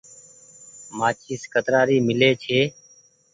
[0.97, 2.59] مآچيس ڪترآ ري ميلي ڇي۔